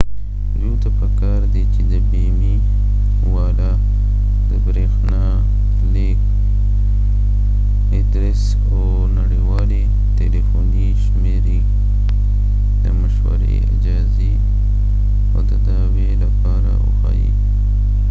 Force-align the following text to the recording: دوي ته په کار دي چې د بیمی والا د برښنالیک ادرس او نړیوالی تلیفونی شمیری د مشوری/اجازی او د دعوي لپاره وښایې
دوي 0.59 0.71
ته 0.83 0.89
په 0.99 1.07
کار 1.19 1.41
دي 1.53 1.63
چې 1.73 1.81
د 1.91 1.93
بیمی 2.09 2.55
والا 3.33 3.71
د 4.49 4.51
برښنالیک 4.65 6.19
ادرس 7.99 8.43
او 8.71 8.79
نړیوالی 9.19 9.83
تلیفونی 10.19 10.87
شمیری 11.03 11.59
د 12.83 12.85
مشوری/اجازی 12.99 14.33
او 15.33 15.39
د 15.49 15.51
دعوي 15.67 16.09
لپاره 16.23 16.71
وښایې 16.85 17.31